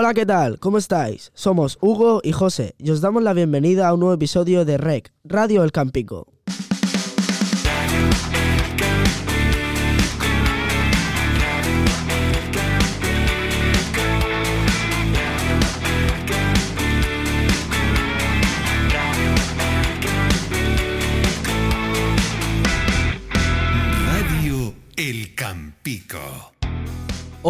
Hola, 0.00 0.14
¿qué 0.14 0.24
tal? 0.24 0.60
¿Cómo 0.60 0.78
estáis? 0.78 1.32
Somos 1.34 1.76
Hugo 1.80 2.20
y 2.22 2.30
José 2.30 2.76
y 2.78 2.90
os 2.90 3.00
damos 3.00 3.20
la 3.24 3.32
bienvenida 3.32 3.88
a 3.88 3.94
un 3.94 3.98
nuevo 3.98 4.14
episodio 4.14 4.64
de 4.64 4.76
REC, 4.76 5.12
Radio 5.24 5.64
El 5.64 5.72
Campico. 5.72 6.37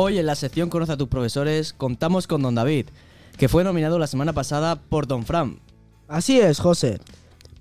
Hoy 0.00 0.16
en 0.16 0.26
la 0.26 0.36
sección 0.36 0.70
Conoce 0.70 0.92
a 0.92 0.96
tus 0.96 1.08
profesores 1.08 1.72
contamos 1.72 2.28
con 2.28 2.40
Don 2.40 2.54
David, 2.54 2.86
que 3.36 3.48
fue 3.48 3.64
nominado 3.64 3.98
la 3.98 4.06
semana 4.06 4.32
pasada 4.32 4.76
por 4.76 5.08
Don 5.08 5.24
Fran. 5.24 5.58
Así 6.06 6.38
es, 6.38 6.60
José. 6.60 7.00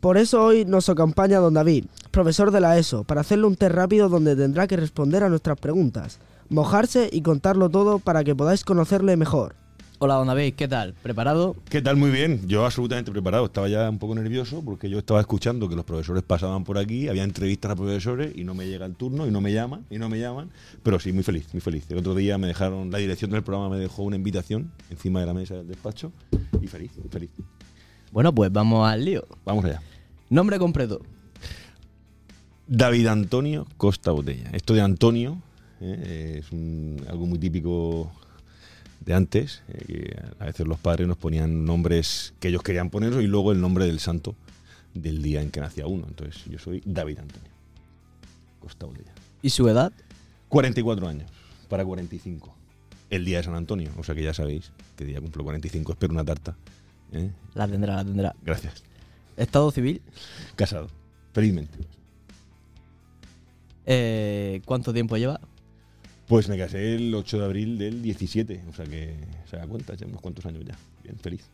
Por 0.02 0.20
eso 0.20 0.44
hoy 0.44 0.64
nos 0.64 0.88
acompaña 0.88 1.40
don 1.40 1.56
David, 1.56 1.86
profesor 2.12 2.52
de 2.52 2.62
la 2.62 2.78
ESO, 2.78 3.06
para 3.06 3.22
hacerle 3.22 3.48
un 3.48 3.56
test 3.56 3.74
rápido 3.74 4.08
donde 4.08 4.36
tendrá 4.36 4.68
que 4.68 4.78
responder 4.78 5.24
a 5.24 5.30
nuestras 5.30 5.58
preguntas, 5.58 6.20
mojarse 6.48 7.10
y 7.12 7.24
contarlo 7.24 7.70
todo 7.70 7.98
para 7.98 8.24
que 8.24 8.36
podáis 8.36 8.64
conocerle 8.64 9.18
mejor. 9.18 9.56
Hola 10.00 10.14
Don 10.16 10.28
David, 10.28 10.54
¿qué 10.54 10.68
tal? 10.68 10.94
¿Preparado? 10.94 11.56
¿Qué 11.70 11.82
tal? 11.82 11.98
Muy 11.98 12.12
bien. 12.12 12.48
Yo 12.48 12.66
absolutamente 12.66 13.12
preparado. 13.12 13.46
Estaba 13.46 13.68
ya 13.68 13.90
un 13.90 13.98
poco 13.98 14.14
nervioso 14.14 14.62
porque 14.64 14.92
yo 14.92 15.00
estaba 15.00 15.20
escuchando 15.20 15.68
que 15.68 15.76
los 15.76 15.86
profesores 15.86 16.22
pasaban 16.22 16.64
por 16.64 16.78
aquí, 16.78 17.08
había 17.08 17.24
entrevistas 17.24 17.72
a 17.72 17.76
profesores 17.76 18.32
y 18.36 18.44
no 18.44 18.54
me 18.54 18.68
llega 18.68 18.86
el 18.86 18.94
turno 18.94 19.26
y 19.26 19.32
no 19.32 19.42
me 19.42 19.52
llaman 19.52 19.86
y 19.90 19.98
no 19.98 20.08
me 20.08 20.20
llaman. 20.20 20.52
Pero 20.84 21.00
sí, 21.00 21.12
muy 21.14 21.24
feliz, 21.24 21.48
muy 21.52 21.62
feliz. 21.62 21.86
El 21.90 21.98
otro 21.98 22.14
día 22.14 22.38
me 22.38 22.46
dejaron, 22.46 22.92
la 22.92 23.00
dirección 23.00 23.32
del 23.32 23.42
programa 23.42 23.70
me 23.76 23.80
dejó 23.80 24.04
una 24.04 24.16
invitación 24.18 24.72
encima 24.92 25.20
de 25.20 25.26
la 25.26 25.34
mesa 25.34 25.56
del 25.56 25.68
despacho 25.68 26.12
y 26.62 26.68
feliz, 26.68 26.92
feliz. 27.10 27.32
Bueno, 28.12 28.34
pues 28.36 28.52
vamos 28.52 28.88
al 28.88 29.04
lío. 29.04 29.26
Vamos 29.46 29.66
allá. 29.66 29.82
Nombre 30.30 30.60
completo. 30.60 31.02
David 32.68 33.08
Antonio 33.08 33.66
Costa 33.78 34.12
Botella. 34.12 34.52
Esto 34.54 34.76
de 34.76 34.82
Antonio 34.82 35.42
eh, 35.82 36.38
es 36.44 36.52
un- 36.52 37.02
algo 37.10 37.26
muy 37.26 37.40
típico 37.40 38.12
de 39.08 39.14
antes, 39.14 39.64
eh, 39.70 39.86
que 39.88 40.20
a 40.38 40.46
veces 40.46 40.68
los 40.68 40.78
padres 40.78 41.08
nos 41.08 41.16
ponían 41.16 41.64
nombres 41.64 42.34
que 42.42 42.50
ellos 42.50 42.62
querían 42.62 42.90
poner 42.90 43.14
y 43.14 43.26
luego 43.26 43.54
el 43.54 43.62
nombre 43.62 43.86
del 43.86 44.02
santo 44.02 44.36
del 44.94 45.24
día 45.24 45.42
en 45.42 45.50
que 45.50 45.62
nacía 45.62 45.88
uno. 45.88 46.06
Entonces 46.10 46.44
yo 46.46 46.60
soy 46.60 46.84
David 46.86 47.20
Antonio 47.20 47.50
Costa. 48.60 48.86
¿Y 49.42 49.50
su 49.50 49.68
edad? 49.70 49.94
44 50.50 51.08
años, 51.08 51.32
para 51.70 51.86
45. 51.86 52.54
El 53.10 53.24
día 53.24 53.38
de 53.38 53.44
San 53.44 53.56
Antonio, 53.56 53.92
o 53.98 54.04
sea 54.04 54.14
que 54.14 54.24
ya 54.24 54.34
sabéis 54.34 54.74
que 54.98 55.06
día 55.06 55.22
cumplo 55.22 55.46
45, 55.46 55.94
espero 55.94 56.12
una 56.12 56.26
tarta. 56.26 56.58
¿eh? 57.14 57.32
La 57.54 57.66
tendrá, 57.66 57.96
la 57.96 58.04
tendrá. 58.04 58.36
Gracias. 58.44 58.84
Estado 59.38 59.72
civil. 59.72 60.02
Casado, 60.58 60.90
felizmente. 61.32 61.78
Eh, 63.86 64.62
¿Cuánto 64.66 64.92
tiempo 64.92 65.16
lleva? 65.16 65.40
Pues 66.28 66.50
me 66.50 66.58
casé 66.58 66.96
el 66.96 67.14
8 67.14 67.40
de 67.40 67.46
abril 67.46 67.78
del 67.78 68.02
17, 68.02 68.64
o 68.70 68.74
sea 68.74 68.86
que 68.86 69.16
se 69.50 69.58
da 69.58 69.66
cuenta, 69.66 69.96
ya 69.96 70.06
unos 70.08 70.22
cuantos 70.22 70.46
años 70.46 70.64
ya. 70.66 70.78
Bien, 71.04 71.18
feliz. 71.18 71.46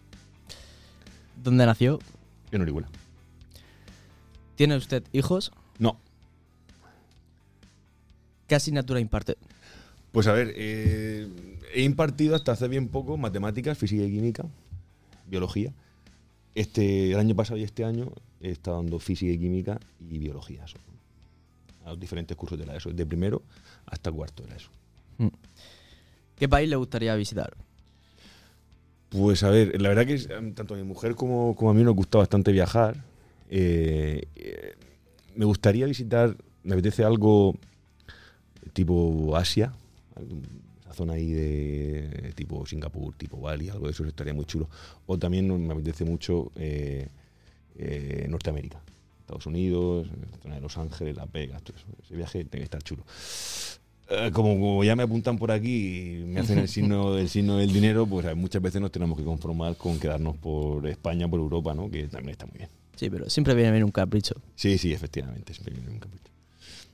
¿Dónde 1.43 1.66
nació? 1.66 1.99
En 2.52 2.61
Orihuela. 2.61 2.89
¿Tiene 4.55 4.75
usted 4.75 5.03
hijos? 5.11 5.51
No, 5.79 5.97
¿Qué 8.47 8.55
asignatura 8.55 8.99
imparte? 8.99 9.38
pues 10.11 10.27
a 10.27 10.33
ver, 10.33 10.53
eh, 10.55 11.27
he 11.73 11.81
impartido 11.81 12.35
hasta 12.35 12.51
hace 12.51 12.67
bien 12.67 12.88
poco 12.88 13.17
matemáticas, 13.17 13.77
física 13.79 14.03
y 14.03 14.11
química, 14.11 14.45
biología. 15.27 15.73
Este, 16.53 17.11
el 17.13 17.17
año 17.17 17.35
pasado 17.35 17.59
y 17.59 17.63
este 17.63 17.83
año 17.83 18.11
he 18.39 18.51
estado 18.51 18.77
dando 18.77 18.99
física 18.99 19.31
y 19.31 19.39
química 19.39 19.79
y 20.07 20.19
biología 20.19 20.67
solo. 20.67 20.83
A 21.85 21.89
los 21.89 21.99
diferentes 21.99 22.35
cursos 22.38 22.57
de 22.57 22.66
la 22.66 22.75
ESO, 22.75 22.91
de 22.91 23.05
primero 23.05 23.44
hasta 23.85 24.11
cuarto 24.11 24.44
de 24.44 24.49
la 24.49 24.55
ESO. 24.55 24.69
¿Qué 26.35 26.49
país 26.49 26.69
le 26.69 26.75
gustaría 26.75 27.16
visitar? 27.16 27.53
Pues 29.09 29.44
a 29.44 29.49
ver, 29.49 29.79
la 29.79 29.89
verdad 29.89 30.05
que 30.05 30.16
em, 30.33 30.53
tanto 30.53 30.73
a 30.73 30.77
mi 30.77 30.83
mujer 30.83 31.16
como, 31.16 31.55
como 31.55 31.72
a 31.72 31.73
mí 31.73 31.83
nos 31.83 31.95
gusta 31.95 32.17
bastante 32.17 32.51
viajar. 32.51 33.03
Eh, 33.49 34.23
eh, 34.35 34.73
me 35.35 35.45
gustaría 35.45 35.85
visitar, 35.85 36.35
me 36.63 36.73
apetece 36.73 37.03
algo 37.03 37.55
tipo 38.73 39.35
Asia, 39.35 39.73
esa 40.81 40.93
zona 40.93 41.13
ahí 41.13 41.31
de 41.31 42.33
tipo 42.35 42.66
Singapur, 42.66 43.16
tipo 43.16 43.39
Bali, 43.39 43.69
algo 43.69 43.85
de 43.85 43.91
eso 43.91 44.05
estaría 44.05 44.33
muy 44.33 44.45
chulo. 44.45 44.69
O 45.05 45.17
también 45.17 45.67
me 45.67 45.73
apetece 45.73 46.05
mucho 46.05 46.51
eh, 46.55 47.07
eh, 47.77 48.25
Norteamérica, 48.29 48.81
Estados 49.23 49.45
Unidos, 49.45 50.07
la 50.07 50.38
zona 50.38 50.56
de 50.56 50.61
Los 50.61 50.78
Ángeles, 50.78 51.16
Las 51.16 51.31
Vegas, 51.31 51.63
todo 51.63 51.78
eso. 51.78 51.88
Ese 52.03 52.16
viaje 52.16 52.45
tiene 52.45 52.59
que 52.59 52.63
estar 52.63 52.84
chulo. 52.84 53.03
Eh, 54.09 54.31
como, 54.34 54.50
como 54.53 54.84
ya 54.84 54.95
me 54.95 55.03
apuntan 55.03 55.38
por 55.38 55.51
aquí 55.51 56.19
y 56.19 56.23
me 56.25 56.41
hacen 56.41 56.59
el 56.59 56.67
signo, 56.67 57.17
el 57.17 57.29
signo 57.29 57.57
del 57.57 57.72
dinero, 57.72 58.06
pues 58.06 58.25
eh, 58.25 58.35
muchas 58.35 58.61
veces 58.61 58.81
nos 58.81 58.91
tenemos 58.91 59.17
que 59.17 59.23
conformar 59.23 59.78
con 59.78 59.97
quedarnos 59.97 60.35
por 60.38 60.85
España, 60.88 61.28
por 61.28 61.39
Europa, 61.39 61.73
¿no? 61.73 61.89
Que 61.89 62.07
también 62.07 62.31
está 62.31 62.45
muy 62.45 62.57
bien. 62.57 62.69
Sí, 62.95 63.09
pero 63.09 63.29
siempre 63.29 63.56
viene 63.56 63.72
bien 63.72 63.84
un 63.85 63.91
capricho. 63.91 64.35
Sí, 64.56 64.78
sí, 64.78 64.94
efectivamente. 64.94 65.53
siempre 65.53 65.73
viene 65.73 65.90
un 65.90 66.00
capricho. 66.00 66.31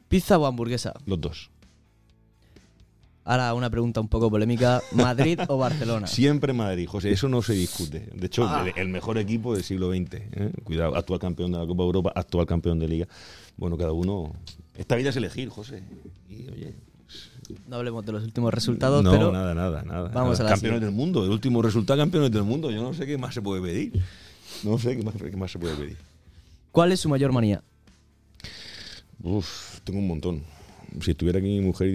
¿Pizza 0.07 0.37
o 0.37 0.45
hamburguesa? 0.45 0.93
Los 1.05 1.19
dos. 1.19 1.49
Ahora 3.29 3.53
una 3.53 3.69
pregunta 3.69 4.01
un 4.01 4.07
poco 4.07 4.29
polémica. 4.31 4.81
¿Madrid 4.93 5.39
o 5.49 5.57
Barcelona? 5.57 6.07
Siempre 6.07 6.51
Madrid, 6.51 6.87
José, 6.87 7.11
eso 7.11 7.29
no 7.29 7.43
se 7.43 7.53
discute. 7.53 8.09
De 8.13 8.25
hecho, 8.25 8.43
Ah. 8.49 8.65
el, 8.65 8.73
el 8.81 8.89
mejor 8.89 9.19
equipo 9.19 9.53
del 9.53 9.63
siglo 9.63 9.91
XX. 9.91 10.13
¿eh? 10.15 10.51
Cuidado, 10.63 10.95
actual 10.95 11.19
campeón 11.19 11.51
de 11.51 11.59
la 11.59 11.67
Copa 11.67 11.83
de 11.83 11.85
Europa, 11.85 12.11
actual 12.15 12.47
campeón 12.47 12.79
de 12.79 12.87
Liga. 12.87 13.07
Bueno, 13.55 13.77
cada 13.77 13.91
uno. 13.91 14.33
Esta 14.75 14.95
vida 14.95 15.09
es 15.11 15.15
elegir, 15.15 15.49
José. 15.49 15.83
Y 16.27 16.49
oye. 16.49 16.73
No 17.67 17.75
hablemos 17.75 18.03
de 18.05 18.11
los 18.13 18.23
últimos 18.23 18.51
resultados, 18.53 19.03
no, 19.03 19.11
pero 19.11 19.31
nada, 19.31 19.53
nada, 19.53 19.83
nada. 19.83 20.09
vamos 20.09 20.13
nada. 20.13 20.21
a 20.21 20.43
la 20.45 20.49
Campeones 20.49 20.59
siguiente. 20.59 20.85
del 20.85 20.95
mundo, 20.95 21.23
el 21.23 21.29
último 21.31 21.61
resultado, 21.61 21.99
campeones 21.99 22.31
del 22.31 22.43
mundo. 22.43 22.71
Yo 22.71 22.81
no 22.81 22.93
sé 22.95 23.05
qué 23.05 23.17
más 23.19 23.33
se 23.35 23.41
puede 23.43 23.61
pedir. 23.61 23.93
No 24.63 24.77
sé 24.79 24.97
qué 24.97 25.03
más, 25.03 25.13
qué 25.15 25.37
más 25.37 25.51
se 25.51 25.59
puede 25.59 25.75
pedir. 25.75 25.97
¿cuál 26.71 26.91
es 26.91 26.99
su 26.99 27.09
mayor 27.09 27.31
manía? 27.31 27.61
Uf, 29.21 29.79
tengo 29.83 29.99
un 29.99 30.07
montón. 30.07 30.43
Si 31.01 31.11
estuviera 31.11 31.39
aquí 31.39 31.47
mi 31.47 31.61
mujer 31.61 31.91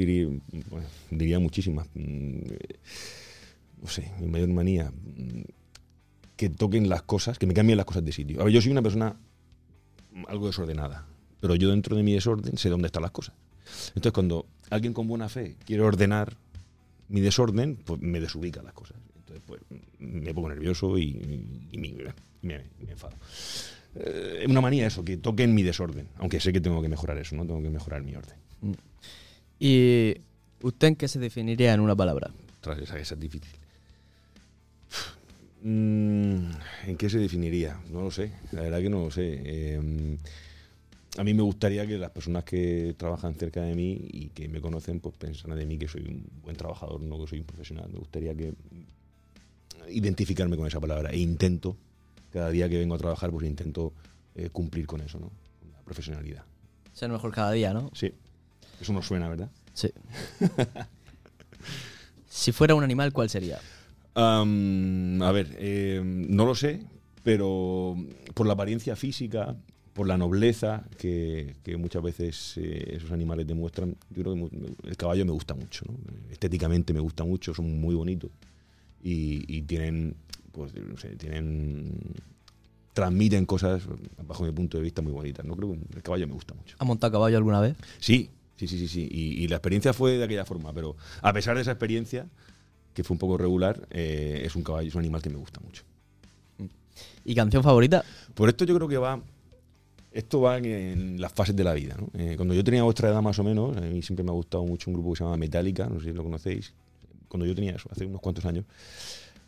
diría, 1.11 1.39
muchísimas. 1.39 1.89
Mm, 1.95 2.39
No 3.83 3.89
sé, 3.89 4.11
mi 4.21 4.27
mayor 4.29 4.49
manía. 4.49 4.91
mm, 4.91 5.43
Que 6.37 6.49
toquen 6.51 6.89
las 6.89 7.03
cosas, 7.03 7.39
que 7.39 7.47
me 7.47 7.55
cambien 7.55 7.77
las 7.77 7.87
cosas 7.87 8.05
de 8.05 8.11
sitio. 8.13 8.41
A 8.41 8.45
ver, 8.45 8.53
yo 8.53 8.61
soy 8.61 8.73
una 8.73 8.83
persona 8.83 9.17
algo 10.27 10.47
desordenada, 10.47 11.07
pero 11.41 11.55
yo 11.55 11.69
dentro 11.71 11.97
de 11.97 12.03
mi 12.03 12.13
desorden 12.13 12.57
sé 12.59 12.69
dónde 12.71 12.87
están 12.87 13.03
las 13.03 13.11
cosas. 13.13 13.35
Entonces, 13.89 14.13
cuando 14.13 14.47
alguien 14.71 14.93
con 14.93 15.07
buena 15.07 15.29
fe 15.29 15.57
quiere 15.65 15.83
ordenar 15.83 16.37
mi 17.09 17.21
desorden, 17.21 17.77
pues 17.77 18.01
me 18.01 18.19
desubica 18.21 18.63
las 18.63 18.73
cosas. 18.73 18.97
Entonces, 19.17 19.43
pues 19.47 19.61
me 19.99 20.35
pongo 20.35 20.49
nervioso 20.49 20.99
y, 20.99 21.15
me 22.43 22.65
enfado. 22.91 23.15
Eh, 23.97 24.41
Es 24.43 24.49
una 24.49 24.61
manía 24.61 24.87
eso, 24.87 25.05
que 25.05 25.17
toquen 25.17 25.55
mi 25.55 25.63
desorden. 25.63 26.09
Aunque 26.17 26.41
sé 26.41 26.53
que 26.53 26.61
tengo 26.61 26.83
que 26.83 26.89
mejorar 26.89 27.17
eso, 27.19 27.37
¿no? 27.37 27.47
Tengo 27.47 27.63
que 27.63 27.71
mejorar 27.71 28.03
mi 28.03 28.15
orden. 28.15 28.37
¿Y 29.59 30.15
usted 30.63 30.89
en 30.89 30.97
qué 30.97 31.09
se 31.09 31.19
definiría 31.19 31.75
en 31.75 31.81
una 31.81 31.95
palabra? 31.95 32.31
Tras 32.61 32.79
esa, 32.79 32.99
esa 32.99 33.15
es 33.15 33.21
difícil. 33.21 33.51
Mm, 35.63 36.51
¿En 36.87 36.97
qué 36.99 37.09
se 37.09 37.19
definiría? 37.19 37.81
No 37.91 38.03
lo 38.03 38.11
sé. 38.11 38.33
La 38.53 38.63
verdad 38.63 38.81
que 38.81 38.91
no 38.91 39.05
lo 39.05 39.11
sé. 39.11 39.41
Eh, 39.45 40.19
a 41.17 41.25
mí 41.25 41.33
me 41.33 41.43
gustaría 41.43 41.87
que 41.87 41.97
las 41.97 42.11
personas 42.11 42.45
que 42.45 42.95
trabajan 42.99 43.35
cerca 43.35 43.63
de 43.63 43.75
mí 43.75 43.99
y 44.11 44.29
que 44.29 44.49
me 44.49 44.61
conocen, 44.61 45.01
pues 45.01 45.17
pensaran 45.17 45.57
de 45.57 45.65
mí 45.65 45.79
que 45.79 45.89
soy 45.89 46.03
un 46.03 46.27
buen 46.43 46.57
trabajador, 46.57 47.01
no 47.01 47.21
que 47.21 47.29
soy 47.29 47.39
un 47.41 47.47
profesional. 47.47 47.89
Me 47.91 47.99
gustaría 47.99 48.35
que 48.35 48.53
identificarme 49.89 50.57
con 50.57 50.67
esa 50.67 50.81
palabra. 50.81 51.11
E 51.11 51.19
intento, 51.19 51.77
cada 52.33 52.51
día 52.51 52.69
que 52.69 52.79
vengo 52.79 52.97
a 52.97 52.99
trabajar, 52.99 53.31
pues 53.31 53.47
intento 53.47 53.93
eh, 54.35 54.51
cumplir 54.51 54.87
con 54.87 55.01
eso, 55.01 55.19
¿no? 55.21 55.31
Con 55.61 55.71
la 55.71 55.81
profesionalidad. 55.83 56.45
Ser 56.93 57.11
mejor 57.11 57.33
cada 57.33 57.53
día, 57.53 57.73
¿no? 57.73 57.91
Sí. 57.95 58.13
Eso 58.81 58.93
nos 58.93 59.07
suena, 59.07 59.29
¿verdad? 59.29 59.51
Sí. 59.73 59.91
si 62.29 62.53
fuera 62.53 62.75
un 62.75 62.85
animal, 62.85 63.13
¿cuál 63.13 63.31
sería? 63.31 63.59
A 64.15 64.45
ver, 65.33 65.57
eh, 65.59 66.01
no 66.05 66.47
lo 66.47 66.55
sé, 66.55 66.85
pero 67.23 67.97
por 68.35 68.47
la 68.47 68.53
apariencia 68.53 68.95
física, 68.95 69.57
por 69.93 70.07
la 70.07 70.17
nobleza 70.17 70.85
que, 70.99 71.57
que 71.65 71.77
muchas 71.77 72.03
veces 72.03 72.55
eh, 72.57 72.95
esos 72.97 73.11
animales 73.11 73.47
demuestran, 73.47 73.97
yo 74.11 74.23
creo 74.23 74.35
que 74.35 74.89
el 74.89 74.97
caballo 74.97 75.25
me 75.25 75.33
gusta 75.33 75.55
mucho, 75.55 75.85
¿no? 75.89 75.95
estéticamente 76.31 76.93
me 76.93 77.01
gusta 77.01 77.25
mucho, 77.25 77.55
son 77.55 77.81
muy 77.81 77.95
bonitos 77.95 78.31
y, 79.03 79.45
y 79.49 79.63
tienen, 79.63 80.17
pues, 80.53 80.73
no 80.75 80.97
sé, 80.97 81.17
tienen, 81.17 81.93
transmiten 82.95 83.45
cosas, 83.45 83.83
bajo 84.27 84.45
mi 84.45 84.53
punto 84.53 84.79
de 84.79 84.85
vista, 84.85 85.03
muy 85.03 85.13
bonitas. 85.13 85.45
No 85.45 85.55
creo 85.55 85.73
que 85.73 85.97
el 85.97 86.03
caballo 86.03 86.27
me 86.27 86.33
gusta 86.33 86.55
mucho. 86.55 86.77
¿Ha 86.79 86.85
montado 86.85 87.13
caballo 87.13 87.37
alguna 87.37 87.61
vez? 87.61 87.77
Sí, 87.99 88.31
sí, 88.57 88.67
sí, 88.67 88.79
sí, 88.79 88.89
sí. 88.89 89.09
Y, 89.11 89.45
y 89.45 89.49
la 89.49 89.57
experiencia 89.57 89.93
fue 89.93 90.19
de 90.19 90.25
aquella 90.25 90.45
forma, 90.45 90.73
pero 90.73 90.97
a 91.23 91.33
pesar 91.33 91.57
de 91.57 91.63
esa 91.63 91.73
experiencia, 91.73 92.27
que 92.95 93.03
fue 93.03 93.17
un 93.17 93.19
poco 93.19 93.37
regular, 93.37 93.87
eh, 93.91 94.43
es 94.45 94.55
un 94.57 94.63
caballo, 94.63 94.89
es 94.89 94.95
un 94.95 95.01
animal 95.01 95.21
que 95.21 95.29
me 95.29 95.37
gusta 95.37 95.61
mucho. 95.61 95.83
¿Y 97.25 97.35
canción 97.35 97.63
favorita? 97.63 98.05
Por 98.35 98.49
esto 98.49 98.65
yo 98.65 98.75
creo 98.77 98.89
que 98.89 98.97
va. 98.97 99.21
Esto 100.13 100.41
va 100.41 100.59
en, 100.59 101.21
las 101.21 101.33
fases 101.33 101.57
de 101.57 101.65
la 101.65 101.75
vida. 101.75 101.97
¿no? 101.99 102.09
Eh, 102.17 102.35
cuando 102.37 102.55
yo 102.55 102.63
tenía 102.63 102.85
vuestra 102.85 103.09
edad 103.09 103.21
más 103.21 103.37
o 103.41 103.45
menos, 103.45 103.77
a 103.77 103.81
mí 103.81 104.01
siempre 104.01 104.23
me 104.23 104.31
ha 104.31 104.35
gustado 104.35 104.65
mucho 104.65 104.89
un 104.89 104.95
grupo 104.95 105.13
que 105.13 105.19
se 105.19 105.25
llama 105.25 105.37
Metallica, 105.37 105.87
no 105.89 105.99
sé 105.99 106.07
si 106.07 106.13
lo 106.13 106.23
conocéis. 106.23 106.73
Cuando 107.27 107.47
yo 107.47 107.55
tenía 107.55 107.73
eso, 107.73 107.89
hace 107.91 108.07
unos 108.07 108.21
cuantos 108.21 108.45
años, 108.45 108.65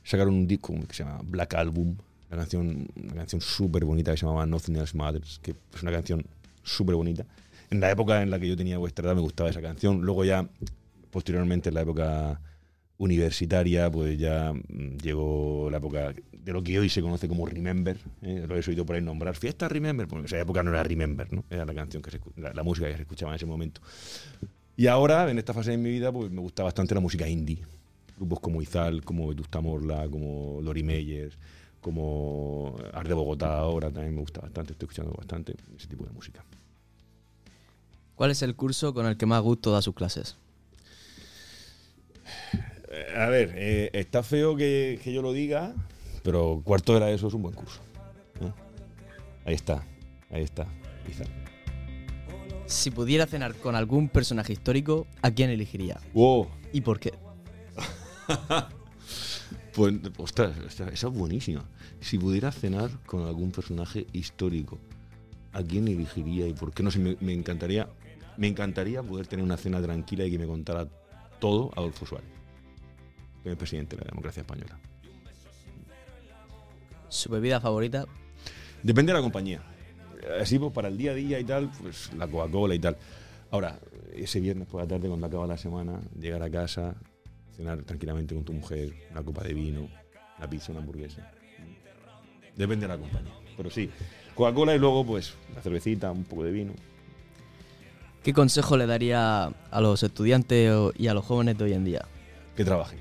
sacaron 0.02 0.34
un 0.34 0.46
disco 0.48 0.74
que 0.88 0.92
se 0.92 1.04
llama 1.04 1.20
Black 1.22 1.54
Album, 1.54 1.96
una 2.30 2.38
canción, 2.38 2.88
una 3.00 3.14
canción 3.14 3.40
súper 3.40 3.84
bonita 3.84 4.10
que 4.10 4.16
se 4.16 4.26
llamaba 4.26 4.44
Nothing 4.44 4.76
Else 4.76 4.96
Matters, 4.96 5.38
que 5.40 5.52
es 5.72 5.82
una 5.82 5.92
canción 5.92 6.24
súper 6.64 6.96
bonita. 6.96 7.24
En 7.70 7.80
la 7.80 7.90
época 7.90 8.22
en 8.22 8.30
la 8.30 8.38
que 8.38 8.48
yo 8.48 8.56
tenía 8.56 8.78
vuestra 8.78 9.06
edad 9.06 9.14
me 9.14 9.20
gustaba 9.20 9.50
esa 9.50 9.62
canción. 9.62 10.02
Luego 10.02 10.24
ya, 10.24 10.48
posteriormente, 11.10 11.70
en 11.70 11.74
la 11.74 11.82
época 11.82 12.40
universitaria, 12.98 13.90
pues 13.90 14.18
ya 14.18 14.52
mm, 14.52 14.96
llegó 14.98 15.68
la 15.70 15.78
época 15.78 16.14
de 16.32 16.52
lo 16.52 16.62
que 16.62 16.78
hoy 16.78 16.88
se 16.88 17.02
conoce 17.02 17.28
como 17.28 17.46
Remember. 17.46 17.96
¿eh? 18.22 18.44
Lo 18.48 18.56
he 18.56 18.60
oído 18.60 18.86
por 18.86 18.96
ahí 18.96 19.02
nombrar. 19.02 19.36
Fiesta 19.36 19.68
Remember, 19.68 20.06
porque 20.06 20.20
en 20.20 20.26
esa 20.26 20.40
época 20.40 20.62
no 20.62 20.70
era 20.70 20.82
Remember, 20.82 21.32
¿no? 21.32 21.44
Era 21.50 21.64
la 21.64 21.74
canción 21.74 22.02
que 22.02 22.10
se 22.10 22.20
la, 22.36 22.52
la 22.52 22.62
música 22.62 22.88
que 22.88 22.94
se 22.94 23.02
escuchaba 23.02 23.32
en 23.32 23.36
ese 23.36 23.46
momento. 23.46 23.80
Y 24.76 24.86
ahora, 24.86 25.30
en 25.30 25.38
esta 25.38 25.54
fase 25.54 25.72
de 25.72 25.78
mi 25.78 25.90
vida, 25.90 26.12
pues 26.12 26.30
me 26.30 26.40
gusta 26.40 26.62
bastante 26.62 26.94
la 26.94 27.00
música 27.00 27.28
indie. 27.28 27.58
Grupos 28.16 28.40
como 28.40 28.62
Izal, 28.62 29.04
como 29.04 29.28
Vetusta 29.28 29.60
Morla, 29.60 30.08
como 30.08 30.60
Lori 30.62 30.82
Meyers, 30.82 31.36
como 31.80 32.76
Art 32.92 33.08
de 33.08 33.14
Bogotá 33.14 33.58
ahora 33.58 33.90
también 33.90 34.14
me 34.14 34.20
gusta 34.20 34.40
bastante. 34.40 34.72
Estoy 34.72 34.86
escuchando 34.86 35.12
bastante 35.16 35.54
ese 35.76 35.88
tipo 35.88 36.04
de 36.04 36.10
música. 36.10 36.44
¿Cuál 38.16 38.30
es 38.30 38.42
el 38.42 38.56
curso 38.56 38.92
con 38.94 39.06
el 39.06 39.16
que 39.16 39.26
más 39.26 39.42
gusto 39.42 39.70
da 39.72 39.82
sus 39.82 39.94
clases? 39.94 40.36
Eh, 42.90 43.14
A 43.16 43.26
ver, 43.26 43.52
eh, 43.54 43.90
está 43.92 44.22
feo 44.22 44.56
que, 44.56 44.98
que 45.04 45.12
yo 45.12 45.22
lo 45.22 45.32
diga, 45.32 45.74
pero 46.22 46.60
cuarto 46.64 46.94
de 46.94 47.00
la 47.00 47.10
ESO 47.10 47.28
es 47.28 47.34
un 47.34 47.42
buen 47.42 47.54
curso. 47.54 47.80
¿eh? 48.40 48.50
Ahí 49.44 49.54
está, 49.54 49.84
ahí 50.30 50.42
está. 50.42 50.66
Izal. 51.08 51.28
Si 52.66 52.90
pudiera 52.90 53.26
cenar 53.26 53.54
con 53.54 53.76
algún 53.76 54.08
personaje 54.08 54.52
histórico, 54.52 55.06
¿a 55.22 55.30
quién 55.30 55.50
elegiría? 55.50 56.00
Wow. 56.14 56.48
¿Y 56.72 56.80
por 56.80 56.98
qué? 56.98 57.12
Pues, 59.72 59.94
ostras, 60.16 60.56
esa 60.66 60.88
esa 60.88 61.08
es 61.08 61.12
buenísima. 61.12 61.62
Si 62.00 62.18
pudiera 62.18 62.50
cenar 62.50 62.90
con 63.04 63.26
algún 63.26 63.50
personaje 63.52 64.06
histórico, 64.14 64.78
¿a 65.52 65.62
quién 65.62 65.86
elegiría 65.86 66.46
y 66.48 66.54
por 66.54 66.72
qué? 66.72 66.82
No 66.82 66.90
sé, 66.90 66.98
me, 66.98 67.18
me 67.20 67.34
encantaría, 67.34 67.86
me 68.36 68.48
encantaría 68.48 69.02
poder 69.02 69.26
tener 69.26 69.44
una 69.44 69.56
cena 69.56 69.80
tranquila 69.80 70.24
y 70.24 70.30
que 70.30 70.38
me 70.38 70.46
contara 70.46 70.86
todo 71.38 71.70
Adolfo 71.76 72.06
Suárez, 72.06 72.28
que 73.42 73.48
es 73.48 73.52
el 73.52 73.58
presidente 73.58 73.96
de 73.96 74.02
la 74.02 74.08
democracia 74.10 74.40
española. 74.40 74.78
¿Su 77.08 77.30
bebida 77.30 77.60
favorita? 77.60 78.06
Depende 78.82 79.12
de 79.12 79.18
la 79.18 79.22
compañía. 79.22 79.62
Así, 80.40 80.58
pues, 80.58 80.72
para 80.72 80.88
el 80.88 80.96
día 80.96 81.12
a 81.12 81.14
día 81.14 81.38
y 81.38 81.44
tal, 81.44 81.70
pues 81.80 82.12
la 82.14 82.26
Coca-Cola 82.26 82.74
y 82.74 82.78
tal. 82.78 82.96
Ahora, 83.50 83.78
ese 84.12 84.40
viernes 84.40 84.66
por 84.66 84.80
la 84.80 84.86
tarde, 84.88 85.08
cuando 85.08 85.26
acaba 85.26 85.46
la 85.46 85.56
semana, 85.56 86.00
llegar 86.18 86.42
a 86.42 86.50
casa, 86.50 86.94
cenar 87.56 87.82
tranquilamente 87.84 88.34
con 88.34 88.44
tu 88.44 88.52
mujer, 88.52 88.92
una 89.12 89.22
copa 89.22 89.44
de 89.44 89.54
vino, 89.54 89.88
una 90.38 90.50
pizza, 90.50 90.72
una 90.72 90.80
hamburguesa. 90.80 91.30
Depende 92.56 92.86
de 92.86 92.88
la 92.88 92.98
compañía. 92.98 93.32
Pero 93.56 93.70
sí, 93.70 93.88
Coca-Cola 94.34 94.74
y 94.74 94.78
luego, 94.78 95.06
pues, 95.06 95.34
la 95.54 95.62
cervecita, 95.62 96.10
un 96.10 96.24
poco 96.24 96.44
de 96.44 96.52
vino. 96.52 96.72
¿Qué 98.26 98.32
consejo 98.32 98.76
le 98.76 98.86
daría 98.86 99.44
a 99.70 99.80
los 99.80 100.02
estudiantes 100.02 100.68
y 100.98 101.06
a 101.06 101.14
los 101.14 101.24
jóvenes 101.24 101.56
de 101.58 101.62
hoy 101.62 101.74
en 101.74 101.84
día? 101.84 102.04
que 102.56 102.64
trabajen. 102.64 102.98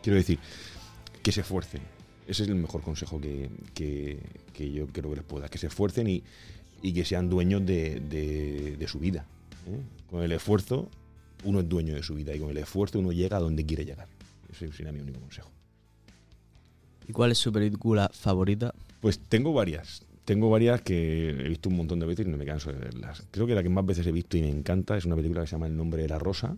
Quiero 0.00 0.16
decir, 0.16 0.38
que 1.24 1.32
se 1.32 1.40
esfuercen. 1.40 1.80
Ese 2.28 2.44
es 2.44 2.48
el 2.48 2.54
mejor 2.54 2.82
consejo 2.82 3.20
que, 3.20 3.50
que- 3.74 4.20
que 4.52 4.70
yo 4.70 4.86
creo 4.86 5.10
que 5.10 5.16
les 5.16 5.24
puedo 5.24 5.40
dar. 5.40 5.50
Que 5.50 5.58
se 5.58 5.66
esfuercen 5.66 6.06
y, 6.06 6.22
y 6.82 6.92
que 6.92 7.04
sean 7.04 7.28
dueños 7.28 7.66
de, 7.66 7.98
de- 7.98 8.76
de 8.78 8.86
su 8.86 9.00
vida. 9.00 9.24
¿eh? 9.66 9.80
Con 10.08 10.22
el 10.22 10.30
esfuerzo, 10.30 10.88
uno 11.42 11.58
es 11.58 11.68
dueño 11.68 11.96
de 11.96 12.04
su 12.04 12.14
vida 12.14 12.32
y 12.32 12.38
con 12.38 12.50
el 12.50 12.58
esfuerzo 12.58 13.00
uno 13.00 13.10
llega 13.10 13.38
a 13.38 13.40
donde 13.40 13.66
quiere 13.66 13.84
llegar. 13.84 14.06
Ese 14.52 14.70
sería 14.72 14.92
mi 14.92 15.00
único 15.00 15.18
consejo. 15.18 15.50
¿Y 17.08 17.12
cuál 17.12 17.32
es 17.32 17.38
su 17.38 17.50
película 17.52 18.08
favorita? 18.14 18.72
Pues 19.00 19.18
tengo 19.18 19.52
varias. 19.52 20.02
Tengo 20.28 20.50
varias 20.50 20.82
que 20.82 21.30
he 21.30 21.48
visto 21.48 21.70
un 21.70 21.76
montón 21.76 22.00
de 22.00 22.04
veces 22.04 22.26
y 22.26 22.28
no 22.28 22.36
me 22.36 22.44
canso 22.44 22.70
de 22.70 22.78
verlas. 22.78 23.26
Creo 23.30 23.46
que 23.46 23.54
la 23.54 23.62
que 23.62 23.70
más 23.70 23.86
veces 23.86 24.06
he 24.06 24.12
visto 24.12 24.36
y 24.36 24.42
me 24.42 24.50
encanta 24.50 24.94
es 24.94 25.06
una 25.06 25.16
película 25.16 25.40
que 25.40 25.46
se 25.46 25.52
llama 25.52 25.68
El 25.68 25.74
nombre 25.74 26.02
de 26.02 26.08
la 26.08 26.18
rosa, 26.18 26.54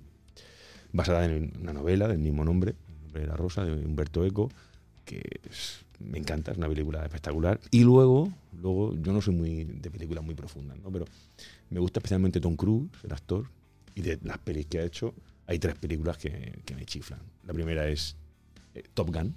basada 0.93 1.25
en 1.25 1.53
una 1.63 1.73
novela 1.73 2.09
del 2.09 2.19
mismo 2.19 2.45
nombre, 2.45 2.75
El 2.89 3.03
nombre 3.05 3.21
de 3.21 3.29
la 3.29 3.37
rosa, 3.37 3.65
de 3.65 3.87
Humberto 3.87 4.27
Eco, 4.27 4.51
que 5.05 5.23
me 6.01 6.19
encanta, 6.19 6.51
es 6.51 6.59
una 6.59 6.67
película 6.69 7.05
espectacular. 7.05 7.61
Y 7.71 7.85
luego, 7.85 8.33
luego 8.61 8.97
yo 9.01 9.13
no 9.13 9.21
soy 9.21 9.35
muy 9.35 9.63
de 9.63 9.89
películas 9.89 10.25
muy 10.25 10.35
profundas, 10.35 10.77
¿no? 10.81 10.91
pero 10.91 11.05
me 11.71 11.79
gusta 11.79 12.01
especialmente 12.01 12.41
Tom 12.41 12.57
Cruise, 12.57 12.91
el 13.05 13.13
actor, 13.13 13.47
y 13.95 14.03
de 14.03 14.19
las 14.25 14.39
pelis 14.39 14.67
que 14.67 14.81
ha 14.81 14.85
hecho, 14.85 15.15
hay 15.47 15.61
tres 15.61 15.77
películas 15.77 16.19
que, 16.19 16.59
que 16.65 16.75
me 16.75 16.85
chiflan. 16.87 17.21
La 17.47 17.55
primera 17.55 17.89
es 17.89 18.17
eh, 18.75 18.83
Top 18.95 19.15
Gun, 19.15 19.33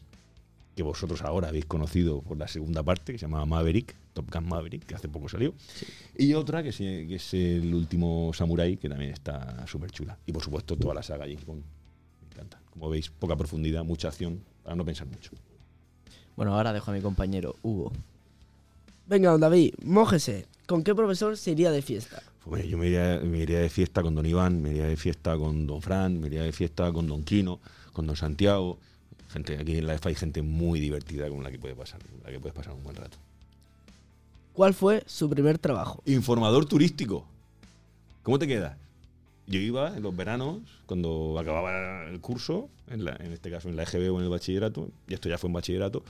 que 0.75 0.81
vosotros 0.81 1.21
ahora 1.21 1.49
habéis 1.49 1.65
conocido 1.65 2.23
por 2.23 2.39
la 2.39 2.47
segunda 2.47 2.81
parte, 2.81 3.11
que 3.11 3.19
se 3.19 3.27
llama 3.27 3.45
Maverick, 3.45 3.93
Top 4.13 4.31
Gun 4.31 4.47
Maverick, 4.47 4.85
que 4.85 4.95
hace 4.95 5.07
poco 5.09 5.27
salió. 5.27 5.53
Y 6.17 6.33
otra 6.33 6.61
que, 6.63 6.71
se- 6.71 7.05
que 7.07 7.15
es 7.15 7.33
el 7.33 7.73
último 7.73 8.31
Samurai, 8.33 8.77
que 8.77 8.87
también 8.89 9.11
está 9.11 9.65
súper 9.67 9.91
chula. 9.91 10.17
Y 10.25 10.31
por 10.31 10.43
supuesto 10.43 10.75
toda 10.77 10.93
la 10.93 11.03
saga 11.03 11.25
James 11.25 11.45
Bond. 11.45 11.61
Me 12.21 12.27
encanta. 12.33 12.59
Como 12.71 12.89
veis, 12.89 13.09
poca 13.09 13.35
profundidad, 13.35 13.83
mucha 13.83 14.07
acción, 14.09 14.39
para 14.63 14.75
no 14.75 14.85
pensar 14.85 15.07
mucho. 15.07 15.31
Bueno, 16.35 16.55
ahora 16.55 16.73
dejo 16.73 16.91
a 16.91 16.93
mi 16.93 17.01
compañero 17.01 17.55
Hugo. 17.63 17.91
Venga, 19.07 19.31
don 19.31 19.41
David, 19.41 19.73
mójese. 19.83 20.45
¿Con 20.65 20.83
qué 20.83 20.95
profesor 20.95 21.37
se 21.37 21.51
iría 21.51 21.71
de 21.71 21.81
fiesta? 21.81 22.23
Pues 22.45 22.63
mira, 22.63 22.71
yo 22.71 22.77
me 22.77 22.87
iría, 22.87 23.19
me 23.23 23.37
iría 23.39 23.59
de 23.59 23.69
fiesta 23.69 24.01
con 24.01 24.15
Don 24.15 24.25
Iván, 24.25 24.61
me 24.61 24.69
iría 24.71 24.85
de 24.85 24.95
fiesta 24.97 25.37
con 25.37 25.67
Don 25.67 25.81
Fran, 25.81 26.19
me 26.19 26.27
iría 26.27 26.43
de 26.43 26.51
fiesta 26.53 26.91
con 26.93 27.07
Don 27.07 27.23
Quino, 27.23 27.59
con 27.91 28.07
Don 28.07 28.15
Santiago. 28.15 28.79
Gente, 29.29 29.57
aquí 29.57 29.77
en 29.77 29.87
la 29.87 29.95
EFA 29.95 30.09
hay 30.09 30.15
gente 30.15 30.41
muy 30.41 30.79
divertida 30.79 31.27
con 31.29 31.43
la 31.43 31.51
que 31.51 31.59
puede 31.59 31.75
pasar, 31.75 31.99
con 32.05 32.21
la 32.23 32.31
que 32.31 32.39
puedes 32.39 32.55
pasar 32.55 32.73
un 32.73 32.83
buen 32.83 32.95
rato. 32.95 33.17
¿Cuál 34.53 34.73
fue 34.73 35.03
su 35.07 35.29
primer 35.29 35.57
trabajo? 35.57 36.01
Informador 36.05 36.65
turístico. 36.65 37.25
¿Cómo 38.21 38.39
te 38.39 38.47
quedas? 38.47 38.77
Yo 39.47 39.59
iba 39.59 39.97
en 39.97 40.03
los 40.03 40.15
veranos, 40.15 40.59
cuando 40.85 41.37
acababa 41.37 42.05
el 42.07 42.19
curso, 42.21 42.69
en, 42.89 43.03
la- 43.03 43.17
en 43.17 43.33
este 43.33 43.51
caso 43.51 43.67
en 43.67 43.75
la 43.75 43.83
EGB 43.83 44.13
o 44.13 44.17
en 44.19 44.23
el 44.23 44.29
bachillerato, 44.29 44.89
y 45.07 45.13
esto 45.13 45.27
ya 45.27 45.37
fue 45.37 45.49
en 45.49 45.53
bachillerato, 45.53 46.03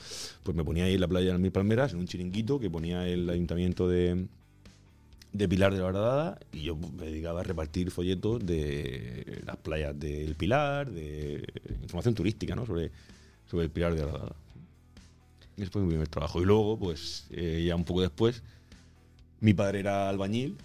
pues 0.43 0.55
me 0.55 0.63
ponía 0.63 0.83
ahí 0.83 0.93
en 0.93 1.01
la 1.01 1.07
playa 1.07 1.27
de 1.27 1.31
las 1.33 1.41
Mil 1.41 1.51
Palmeras, 1.51 1.93
en 1.93 1.99
un 1.99 2.05
chiringuito 2.05 2.59
que 2.59 2.69
ponía 2.69 3.07
el 3.07 3.27
ayuntamiento 3.29 3.87
de, 3.87 4.27
de 5.31 5.47
Pilar 5.49 5.73
de 5.73 5.79
la 5.79 5.85
Horadada, 5.85 6.39
y 6.51 6.61
yo 6.61 6.75
me 6.75 7.05
dedicaba 7.05 7.39
a 7.39 7.43
repartir 7.43 7.89
folletos 7.89 8.45
de 8.45 9.41
las 9.47 9.57
playas 9.57 9.99
del 9.99 10.35
Pilar, 10.35 10.91
de 10.91 11.43
información 11.81 12.13
turística, 12.13 12.55
¿no? 12.55 12.67
Sobre, 12.67 12.91
sobre 13.49 13.63
el 13.65 13.71
Pilar 13.71 13.95
de 13.95 14.01
la 14.01 14.07
Horadada. 14.09 14.35
Ese 15.57 15.69
fue 15.69 15.81
mi 15.81 15.89
primer 15.89 16.07
trabajo. 16.07 16.41
Y 16.41 16.45
luego, 16.45 16.77
pues, 16.77 17.27
eh, 17.31 17.63
ya 17.65 17.75
un 17.75 17.83
poco 17.83 18.01
después, 18.01 18.41
mi 19.39 19.53
padre 19.53 19.79
era 19.79 20.09
albañil 20.09 20.57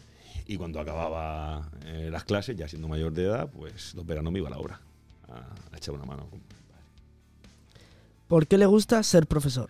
y 0.47 0.57
cuando 0.57 0.81
acababa 0.81 1.71
eh, 1.85 2.09
las 2.11 2.25
clases, 2.25 2.57
ya 2.57 2.69
siendo 2.69 2.89
mayor 2.89 3.13
de 3.13 3.25
edad, 3.25 3.51
pues 3.51 3.95
los 3.95 4.07
veranos 4.07 4.33
me 4.33 4.39
iba 4.39 4.49
a 4.49 4.53
la 4.53 4.59
obra 4.59 4.81
a, 5.29 5.37
a 5.73 5.77
echar 5.77 5.95
una 5.95 6.05
mano. 6.05 6.27
con 6.31 6.39
mi 6.39 6.45
padre. 6.45 6.83
¿Por 8.29 8.47
qué 8.47 8.57
le 8.57 8.67
gusta 8.67 9.03
ser 9.03 9.27
profesor? 9.27 9.69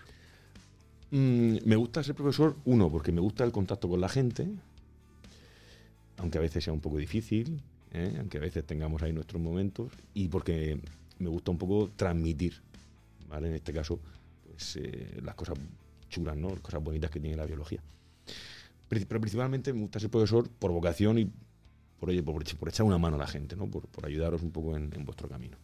Mm, 1.11 1.59
me 1.65 1.77
gusta 1.77 2.03
ser 2.03 2.15
profesor, 2.15 2.57
uno, 2.65 2.91
porque 2.91 3.13
me 3.13 3.21
gusta 3.21 3.45
el 3.45 3.53
contacto 3.53 3.89
con 3.89 4.01
la 4.01 4.09
gente, 4.09 4.47
aunque 6.19 6.39
a 6.39 6.41
veces 6.41 6.65
sea 6.65 6.73
un 6.73 6.81
poco 6.81 6.99
difícil, 6.99 7.61
¿eh? 7.93 8.17
aunque 8.19 8.39
a 8.39 8.41
veces 8.41 8.65
tengamos 8.67 9.03
ahí 9.03 9.13
nuestros 9.13 9.41
momentos, 9.41 9.91
y 10.13 10.29
porque 10.29 10.79
me 11.19 11.29
gusta 11.29 11.51
un 11.51 11.59
poco 11.59 11.91
transmitir, 11.97 12.61
¿vale? 13.29 13.49
En 13.49 13.55
este 13.55 13.73
caso, 13.73 13.99
pues 14.59 14.77
eh, 14.77 15.21
las 15.23 15.37
cosas 15.37 15.57
chulas, 16.11 16.37
¿no? 16.37 16.51
Las 16.51 16.61
cosas 16.61 16.83
bonitas 16.83 17.11
que 17.13 17.21
tiene 17.21 17.37
la 17.37 17.47
biología. 17.47 17.81
Pero 18.89 19.21
principalmente 19.21 19.73
me 19.73 19.83
gusta 19.83 20.01
ser 20.01 20.11
profesor 20.11 20.49
por 20.49 20.73
vocación 20.73 21.19
y 21.19 21.31
por, 22.01 22.09
oye, 22.09 22.23
por, 22.23 22.43
por 22.57 22.69
echar 22.69 22.85
una 22.85 22.99
mano 22.99 23.15
a 23.17 23.21
la 23.21 23.29
gente, 23.29 23.55
¿no? 23.55 23.69
Por, 23.69 23.87
por 23.87 24.05
ayudaros 24.05 24.43
un 24.43 24.51
poco 24.51 24.77
en, 24.77 24.91
en 24.95 25.05
vuestro 25.05 25.29
camino. 25.29 25.57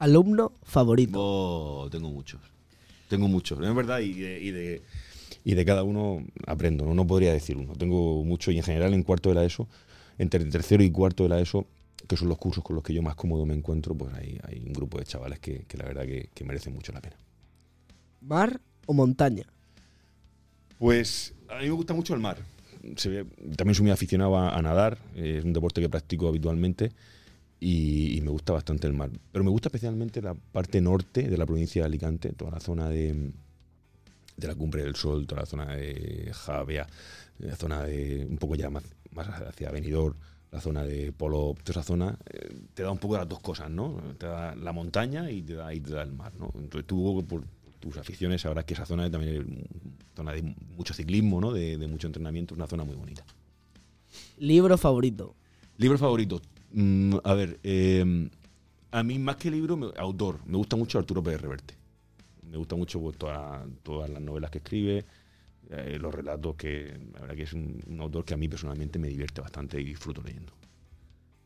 Alumno 0.00 0.52
favorito. 0.64 1.18
Oh, 1.20 1.88
tengo 1.88 2.10
muchos. 2.10 2.40
Tengo 3.08 3.28
muchos. 3.28 3.60
Es 3.64 3.74
verdad, 3.74 4.00
y 4.00 4.14
de, 4.14 4.40
y 4.40 4.50
de, 4.50 4.82
y 5.44 5.54
de 5.54 5.64
cada 5.64 5.84
uno 5.84 6.24
aprendo, 6.44 6.84
¿no? 6.86 6.94
No 6.94 7.06
podría 7.06 7.32
decir 7.32 7.56
uno. 7.56 7.74
Tengo 7.74 8.24
muchos 8.24 8.52
y 8.52 8.56
en 8.56 8.64
general 8.64 8.94
en 8.94 9.04
cuarto 9.04 9.28
de 9.28 9.36
la 9.36 9.44
ESO, 9.44 9.68
entre 10.18 10.44
tercero 10.46 10.82
y 10.82 10.90
cuarto 10.90 11.22
de 11.22 11.28
la 11.28 11.40
ESO, 11.40 11.66
que 12.08 12.16
son 12.16 12.28
los 12.28 12.38
cursos 12.38 12.64
con 12.64 12.74
los 12.74 12.82
que 12.82 12.92
yo 12.92 13.02
más 13.02 13.14
cómodo 13.14 13.46
me 13.46 13.54
encuentro, 13.54 13.94
pues 13.94 14.12
hay, 14.14 14.40
hay 14.42 14.64
un 14.66 14.72
grupo 14.72 14.98
de 14.98 15.04
chavales 15.04 15.38
que, 15.38 15.64
que 15.68 15.76
la 15.76 15.84
verdad 15.84 16.04
que, 16.04 16.30
que 16.34 16.44
merecen 16.44 16.74
mucho 16.74 16.92
la 16.92 17.00
pena. 17.00 17.16
¿Mar 18.20 18.60
o 18.86 18.92
montaña? 18.92 19.44
Pues 20.78 21.34
a 21.48 21.58
mí 21.58 21.64
me 21.64 21.70
gusta 21.70 21.94
mucho 21.94 22.14
el 22.14 22.20
mar. 22.20 22.38
También 23.56 23.74
soy 23.74 23.82
muy 23.82 23.90
aficionado 23.90 24.38
a, 24.38 24.62
nadar, 24.62 24.98
es 25.14 25.44
un 25.44 25.52
deporte 25.52 25.80
que 25.80 25.88
practico 25.88 26.28
habitualmente 26.28 26.92
y, 27.58 28.20
me 28.22 28.30
gusta 28.30 28.52
bastante 28.52 28.86
el 28.86 28.92
mar. 28.92 29.10
Pero 29.32 29.44
me 29.44 29.50
gusta 29.50 29.68
especialmente 29.68 30.22
la 30.22 30.34
parte 30.34 30.80
norte 30.80 31.28
de 31.28 31.36
la 31.36 31.46
provincia 31.46 31.82
de 31.82 31.86
Alicante, 31.86 32.32
toda 32.32 32.52
la 32.52 32.60
zona 32.60 32.88
de, 32.88 33.32
de 34.36 34.46
la 34.46 34.54
Cumbre 34.54 34.84
del 34.84 34.94
Sol, 34.94 35.26
toda 35.26 35.42
la 35.42 35.46
zona 35.46 35.74
de 35.74 36.30
Javea, 36.32 36.86
la 37.38 37.56
zona 37.56 37.82
de 37.82 38.26
un 38.28 38.36
poco 38.36 38.54
ya 38.54 38.70
más, 38.70 38.84
hacia 39.48 39.70
Benidorm, 39.70 40.16
la 40.52 40.60
zona 40.60 40.84
de 40.84 41.12
Polo, 41.12 41.54
toda 41.64 41.80
esa 41.80 41.82
zona 41.82 42.16
eh, 42.32 42.54
te 42.74 42.82
da 42.82 42.90
un 42.90 42.98
poco 42.98 43.16
las 43.16 43.28
dos 43.28 43.40
cosas, 43.40 43.70
¿no? 43.70 44.00
Te 44.18 44.26
da 44.26 44.54
la 44.54 44.72
montaña 44.72 45.30
y 45.30 45.42
te 45.42 45.54
da, 45.54 45.74
y 45.74 45.80
te 45.80 45.92
da 45.92 46.02
el 46.02 46.12
mar, 46.12 46.32
¿no? 46.38 46.52
Entonces 46.54 46.86
tú 46.86 47.24
por 47.28 47.44
tus 47.80 47.96
aficiones 47.96 48.42
sabrás 48.42 48.64
que 48.64 48.74
esa 48.74 48.86
zona 48.86 49.10
también 49.10 49.36
es 49.36 49.44
una 49.46 49.62
zona 50.14 50.32
de 50.32 50.42
mucho 50.76 50.94
ciclismo, 50.94 51.40
¿no? 51.40 51.52
De, 51.52 51.76
de 51.78 51.86
mucho 51.86 52.06
entrenamiento, 52.06 52.54
una 52.54 52.66
zona 52.66 52.84
muy 52.84 52.96
bonita. 52.96 53.24
Libro 54.38 54.76
favorito. 54.78 55.34
Libro 55.78 55.98
favorito. 55.98 56.40
Mm, 56.72 57.16
a 57.22 57.34
ver, 57.34 57.58
eh, 57.62 58.28
a 58.90 59.02
mí 59.02 59.18
más 59.18 59.36
que 59.36 59.50
libro, 59.50 59.76
me- 59.76 59.90
autor. 59.96 60.40
Me 60.46 60.56
gusta 60.56 60.76
mucho 60.76 60.98
Arturo 60.98 61.22
Pérez 61.22 61.40
Reverte. 61.40 61.74
Me 62.50 62.56
gusta 62.56 62.76
mucho 62.76 63.00
pues, 63.00 63.16
toda- 63.16 63.66
todas 63.82 64.08
las 64.10 64.22
novelas 64.22 64.50
que 64.50 64.58
escribe, 64.58 65.04
eh, 65.70 65.98
los 66.00 66.14
relatos 66.14 66.54
que 66.56 66.96
la 67.12 67.20
verdad 67.20 67.34
que 67.36 67.42
es 67.42 67.52
un, 67.52 67.82
un 67.86 68.00
autor 68.00 68.24
que 68.24 68.34
a 68.34 68.36
mí 68.36 68.48
personalmente 68.48 68.98
me 68.98 69.08
divierte 69.08 69.40
bastante 69.40 69.80
y 69.80 69.84
disfruto 69.84 70.22
leyendo. 70.22 70.52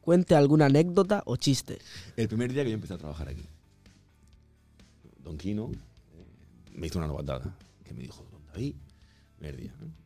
Cuente 0.01 0.35
alguna 0.35 0.67
anécdota 0.67 1.23
o 1.27 1.37
chiste. 1.37 1.79
El 2.17 2.29
primer 2.29 2.53
día 2.53 2.63
que 2.65 2.71
yo 2.71 2.75
empecé 2.75 2.95
a 2.95 2.99
trabajar 2.99 3.29
aquí, 3.29 3.45
Don 5.23 5.37
Quino 5.37 5.71
me 6.75 6.87
hizo 6.87 6.99
una 6.99 7.07
novatada 7.07 7.57
que 7.85 7.93
me 7.95 8.03
dijo, 8.03 8.27
Don 8.31 8.45
David, 8.47 8.75
¿no? 9.41 10.01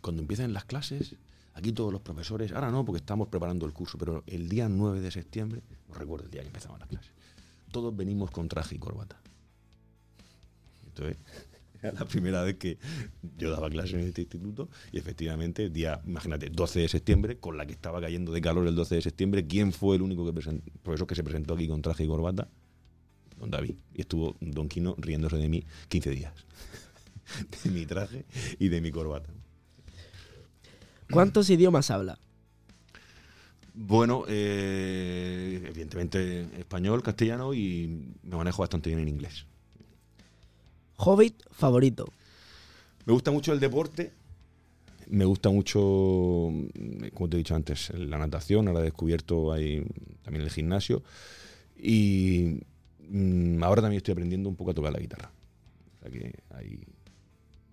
cuando 0.00 0.22
empiezan 0.22 0.52
las 0.52 0.64
clases, 0.64 1.16
aquí 1.54 1.72
todos 1.72 1.92
los 1.92 2.00
profesores, 2.00 2.52
ahora 2.52 2.70
no 2.70 2.84
porque 2.84 2.98
estamos 2.98 3.28
preparando 3.28 3.66
el 3.66 3.72
curso, 3.72 3.98
pero 3.98 4.22
el 4.26 4.48
día 4.48 4.68
9 4.68 5.00
de 5.00 5.10
septiembre, 5.10 5.62
no 5.88 5.94
recuerdo 5.94 6.26
el 6.26 6.30
día 6.30 6.42
que 6.42 6.48
empezaban 6.48 6.78
las 6.78 6.88
clases, 6.88 7.10
todos 7.72 7.96
venimos 7.96 8.30
con 8.30 8.48
traje 8.48 8.76
y 8.76 8.78
corbata. 8.78 9.20
Entonces, 10.86 11.16
era 11.82 11.92
la 11.92 12.04
primera 12.04 12.42
vez 12.42 12.56
que 12.56 12.78
yo 13.36 13.50
daba 13.50 13.68
clases 13.68 13.94
en 13.94 14.00
este 14.00 14.22
instituto 14.22 14.68
y 14.92 14.98
efectivamente, 14.98 15.68
día, 15.70 16.00
imagínate, 16.06 16.50
12 16.50 16.80
de 16.80 16.88
septiembre, 16.88 17.38
con 17.38 17.56
la 17.56 17.66
que 17.66 17.72
estaba 17.72 18.00
cayendo 18.00 18.32
de 18.32 18.40
calor 18.40 18.66
el 18.68 18.76
12 18.76 18.94
de 18.94 19.02
septiembre, 19.02 19.46
¿quién 19.46 19.72
fue 19.72 19.96
el 19.96 20.02
único 20.02 20.24
profesor 20.82 21.06
que 21.06 21.14
se 21.14 21.24
presentó 21.24 21.54
aquí 21.54 21.66
con 21.66 21.82
traje 21.82 22.04
y 22.04 22.06
corbata? 22.06 22.48
Don 23.38 23.50
David. 23.50 23.76
Y 23.94 24.02
estuvo 24.02 24.36
Don 24.40 24.68
Quino 24.68 24.94
riéndose 24.98 25.36
de 25.36 25.48
mí 25.48 25.64
15 25.88 26.10
días. 26.10 26.32
De 27.64 27.70
mi 27.70 27.84
traje 27.86 28.24
y 28.58 28.68
de 28.68 28.80
mi 28.80 28.92
corbata. 28.92 29.28
¿Cuántos 31.10 31.50
idiomas 31.50 31.90
habla? 31.90 32.18
Bueno, 33.74 34.24
eh, 34.26 35.60
evidentemente 35.66 36.48
español, 36.58 37.02
castellano 37.02 37.52
y 37.52 38.14
me 38.22 38.36
manejo 38.36 38.62
bastante 38.62 38.90
bien 38.90 39.00
en 39.00 39.08
inglés. 39.08 39.44
Hobbit 40.96 41.42
favorito. 41.50 42.06
Me 43.04 43.12
gusta 43.12 43.30
mucho 43.30 43.52
el 43.52 43.60
deporte. 43.60 44.12
Me 45.08 45.24
gusta 45.24 45.50
mucho, 45.50 46.50
mm, 46.50 47.08
como 47.14 47.28
te 47.28 47.36
he 47.36 47.38
dicho 47.38 47.54
antes, 47.54 47.90
la 47.90 48.18
natación. 48.18 48.66
Ahora 48.66 48.80
he 48.80 48.84
descubierto 48.84 49.52
ahí 49.52 49.84
también 50.22 50.44
el 50.44 50.50
gimnasio. 50.50 51.02
Y 51.78 52.60
mm, 53.10 53.62
ahora 53.62 53.82
también 53.82 53.98
estoy 53.98 54.12
aprendiendo 54.12 54.48
un 54.48 54.56
poco 54.56 54.70
a 54.70 54.74
tocar 54.74 54.92
la 54.92 54.98
guitarra. 55.00 55.30
O 55.96 56.02
sea 56.02 56.10
que 56.10 56.34
ahí 56.54 56.78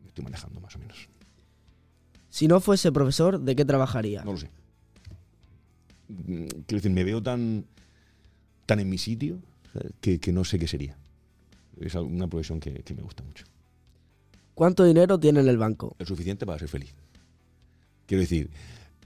me 0.01 0.07
estoy 0.07 0.23
manejando 0.23 0.59
más 0.59 0.75
o 0.75 0.79
menos. 0.79 1.07
Si 2.29 2.47
no 2.47 2.59
fuese 2.59 2.91
profesor, 2.91 3.39
¿de 3.39 3.55
qué 3.55 3.65
trabajaría? 3.65 4.23
No 4.23 4.33
lo 4.33 4.37
sé. 4.37 4.49
Mm, 6.09 6.45
Quiero 6.65 6.77
decir, 6.81 6.91
me 6.91 7.03
veo 7.03 7.21
tan, 7.21 7.65
tan 8.65 8.79
en 8.79 8.89
mi 8.89 8.97
sitio 8.97 9.39
que, 10.01 10.19
que 10.19 10.31
no 10.31 10.43
sé 10.43 10.59
qué 10.59 10.67
sería. 10.67 10.95
Es 11.79 11.95
una 11.95 12.27
profesión 12.27 12.59
que, 12.59 12.71
que 12.83 12.93
me 12.93 13.01
gusta 13.01 13.23
mucho. 13.23 13.45
¿Cuánto 14.53 14.83
dinero 14.83 15.19
tiene 15.19 15.39
en 15.39 15.47
el 15.47 15.57
banco? 15.57 15.95
el 15.99 16.05
suficiente 16.05 16.45
para 16.45 16.59
ser 16.59 16.69
feliz. 16.69 16.93
Quiero 18.05 18.21
decir, 18.21 18.49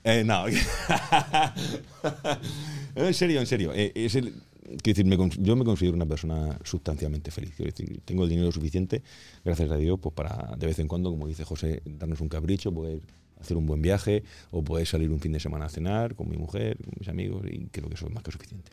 eh, 0.03 0.23
no, 0.25 0.45
en 2.95 3.13
serio, 3.13 3.39
en 3.39 3.45
serio. 3.47 3.71
eh, 3.73 3.91
es 3.95 4.15
el- 4.15 4.33
quiero 4.67 4.81
decir, 4.83 5.05
me 5.05 5.17
yo 5.39 5.55
me 5.55 5.63
considero 5.63 5.95
una 5.95 6.05
persona 6.05 6.59
sustancialmente 6.63 7.31
feliz. 7.31 7.53
Quiero 7.55 7.71
decir, 7.71 8.01
tengo 8.03 8.23
el 8.23 8.29
dinero 8.29 8.51
suficiente, 8.51 9.01
gracias 9.43 9.71
a 9.71 9.77
Dios, 9.77 9.99
pues 10.01 10.13
para 10.13 10.55
de 10.57 10.67
vez 10.67 10.79
en 10.79 10.87
cuando, 10.87 11.09
como 11.09 11.27
dice 11.27 11.43
José, 11.43 11.81
darnos 11.85 12.21
un 12.21 12.29
capricho, 12.29 12.73
poder 12.73 13.01
hacer 13.39 13.55
un 13.55 13.65
buen 13.65 13.81
viaje 13.81 14.23
o 14.51 14.63
poder 14.63 14.87
salir 14.87 15.11
un 15.11 15.19
fin 15.19 15.31
de 15.31 15.39
semana 15.39 15.65
a 15.65 15.69
cenar 15.69 16.15
con 16.15 16.29
mi 16.29 16.37
mujer, 16.37 16.77
con 16.77 16.93
mis 16.99 17.07
amigos, 17.07 17.45
y 17.49 17.67
creo 17.67 17.87
que 17.87 17.95
eso 17.95 18.07
es 18.07 18.13
más 18.13 18.23
que 18.23 18.31
suficiente. 18.31 18.71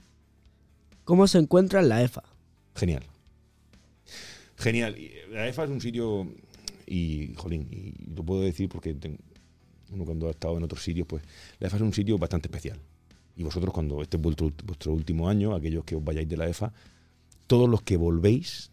¿Cómo 1.05 1.27
se 1.27 1.39
encuentra 1.39 1.81
en 1.81 1.89
la 1.91 2.03
EFA? 2.03 2.23
Genial. 2.75 3.05
Genial. 4.57 4.99
Y 4.99 5.13
La 5.31 5.47
EFA 5.47 5.65
es 5.65 5.71
un 5.71 5.81
sitio, 5.81 6.27
y 6.87 7.35
jolín, 7.37 7.69
y 7.71 7.93
lo 8.15 8.25
puedo 8.25 8.41
decir 8.41 8.69
porque 8.69 8.97
uno 9.93 10.05
cuando 10.05 10.29
ha 10.29 10.31
estado 10.31 10.57
en 10.57 10.65
otros 10.65 10.83
sitios, 10.83 11.07
pues 11.07 11.23
la 11.59 11.69
EFA 11.69 11.77
es 11.77 11.83
un 11.83 11.93
sitio 11.93 12.17
bastante 12.19 12.49
especial. 12.49 12.81
Y 13.37 13.43
vosotros 13.43 13.73
cuando 13.73 14.03
este 14.03 14.17
es 14.17 14.23
vuestro, 14.23 14.93
último 14.93 15.29
año, 15.29 15.55
aquellos 15.55 15.85
que 15.85 15.97
os 15.97 16.05
vayáis 16.05 16.29
de 16.29 16.37
la 16.37 16.49
EFA, 16.49 16.73
todos 17.47 17.69
los 17.69 17.83
que 17.83 17.97
volvéis 17.97 18.71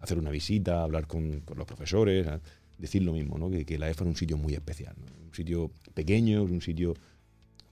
a 0.00 0.04
hacer 0.04 0.18
una 0.18 0.30
visita, 0.30 0.80
a 0.80 0.84
hablar 0.84 1.06
con, 1.06 1.42
los 1.56 1.66
profesores, 1.66 2.26
a 2.26 2.40
decir 2.78 3.02
lo 3.02 3.12
mismo, 3.12 3.38
¿no? 3.38 3.50
que, 3.50 3.78
la 3.78 3.90
EFA 3.90 4.04
es 4.04 4.08
un 4.08 4.16
sitio 4.16 4.36
muy 4.36 4.54
especial. 4.54 4.94
Un 5.26 5.34
sitio 5.34 5.70
pequeño, 5.94 6.42
un 6.42 6.62
sitio 6.62 6.94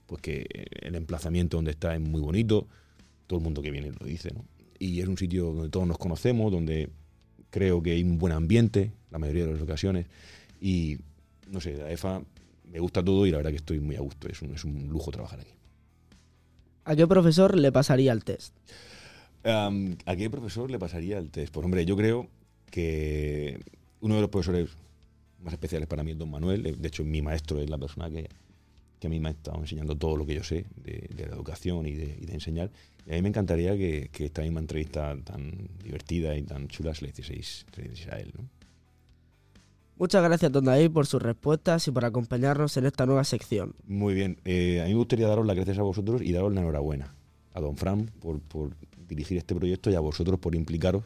pues 0.07 0.21
que 0.21 0.45
el 0.81 0.95
emplazamiento 0.95 1.57
donde 1.57 1.71
está 1.71 1.95
es 1.95 2.01
muy 2.01 2.21
bonito, 2.21 2.67
todo 3.27 3.39
el 3.39 3.43
mundo 3.43 3.61
que 3.61 3.71
viene 3.71 3.91
lo 3.91 4.05
dice, 4.05 4.31
¿no? 4.31 4.45
Y 4.77 4.99
es 4.99 5.07
un 5.07 5.17
sitio 5.17 5.45
donde 5.53 5.69
todos 5.69 5.87
nos 5.87 5.97
conocemos, 5.97 6.51
donde 6.51 6.89
creo 7.49 7.81
que 7.81 7.91
hay 7.91 8.03
un 8.03 8.17
buen 8.17 8.33
ambiente, 8.33 8.91
la 9.09 9.17
mayoría 9.17 9.45
de 9.45 9.53
las 9.53 9.61
ocasiones, 9.61 10.05
y 10.59 10.97
no 11.49 11.61
sé, 11.61 11.77
la 11.77 11.91
EFA 11.91 12.21
me 12.71 12.79
gusta 12.79 13.03
todo 13.03 13.25
y 13.25 13.31
la 13.31 13.37
verdad 13.37 13.51
que 13.51 13.57
estoy 13.57 13.79
muy 13.79 13.95
a 13.95 14.01
gusto, 14.01 14.27
es 14.27 14.41
un, 14.41 14.53
es 14.53 14.65
un 14.65 14.89
lujo 14.89 15.11
trabajar 15.11 15.39
aquí. 15.39 15.51
¿A 16.85 16.95
qué 16.95 17.07
profesor 17.07 17.57
le 17.57 17.71
pasaría 17.71 18.13
el 18.13 18.23
test? 18.23 18.53
¿A 19.43 20.15
qué 20.15 20.29
profesor 20.29 20.71
le 20.71 20.79
pasaría 20.79 21.17
el 21.17 21.29
test? 21.29 21.53
Pues 21.53 21.65
hombre, 21.65 21.85
yo 21.85 21.95
creo 21.97 22.27
que 22.71 23.59
uno 24.01 24.15
de 24.15 24.21
los 24.21 24.29
profesores 24.29 24.69
más 25.43 25.53
especiales 25.53 25.87
para 25.87 26.03
mí 26.03 26.11
es 26.11 26.17
don 26.17 26.31
Manuel. 26.31 26.65
Eh, 26.65 26.75
De 26.77 26.87
hecho, 26.87 27.03
mi 27.03 27.21
maestro 27.21 27.59
es 27.59 27.69
la 27.69 27.77
persona 27.77 28.09
que, 28.09 28.27
que 28.99 29.07
a 29.07 29.09
mí 29.09 29.19
me 29.19 29.29
ha 29.29 29.31
estado 29.31 29.59
enseñando 29.59 29.95
todo 29.95 30.15
lo 30.17 30.25
que 30.25 30.35
yo 30.35 30.43
sé 30.43 30.65
de, 30.83 31.09
la 31.17 31.35
educación 31.35 31.87
y 31.87 31.93
de, 31.93 32.33
enseñar. 32.33 32.71
Y 33.05 33.11
a 33.11 33.15
mí 33.15 33.21
me 33.21 33.29
encantaría 33.29 33.75
que, 33.75 34.09
esta 34.17 34.41
misma 34.41 34.59
entrevista 34.59 35.15
tan 35.23 35.69
divertida 35.83 36.35
y 36.37 36.43
tan 36.43 36.67
chula 36.67 36.93
se 36.95 37.05
le 37.05 37.09
hicieseis, 37.09 37.65
se 37.73 37.81
le 37.81 37.87
hicieseis 37.87 38.13
a 38.13 38.19
él. 38.19 38.31
¿no? 38.37 38.43
Muchas 39.97 40.23
gracias, 40.23 40.51
don 40.51 40.65
David, 40.65 40.91
por 40.91 41.05
sus 41.05 41.21
respuestas 41.21 41.87
y 41.87 41.91
por 41.91 42.03
acompañarnos 42.03 42.75
en 42.75 42.85
esta 42.85 43.05
nueva 43.05 43.23
sección. 43.23 43.75
Muy 43.85 44.13
bien. 44.13 44.39
Eh, 44.43 44.81
a 44.81 44.85
mí 44.85 44.91
me 44.91 44.97
gustaría 44.97 45.27
daros 45.27 45.45
las 45.45 45.55
gracias 45.55 45.79
a 45.79 45.83
vosotros 45.83 46.21
y 46.21 46.33
daros 46.33 46.53
la 46.53 46.61
enhorabuena 46.61 47.15
a 47.53 47.61
don 47.61 47.77
Fran 47.77 48.11
por, 48.19 48.41
por 48.41 48.75
dirigir 49.07 49.37
este 49.37 49.55
proyecto 49.55 49.89
y 49.89 49.95
a 49.95 50.01
vosotros 50.01 50.39
por 50.39 50.53
implicaros 50.53 51.05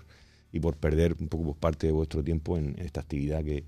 y 0.51 0.59
por 0.59 0.75
perder 0.77 1.15
un 1.19 1.27
poco 1.27 1.43
pues, 1.43 1.57
parte 1.57 1.85
de 1.85 1.93
vuestro 1.93 2.23
tiempo 2.23 2.57
en, 2.57 2.69
en 2.79 2.85
esta 2.85 3.01
actividad 3.01 3.43
que, 3.43 3.65